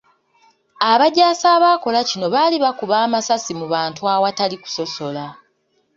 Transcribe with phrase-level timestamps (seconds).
[0.91, 5.25] Abajaasi abaakola kino baali bakuba amasasi mu bantu awatali kusosola.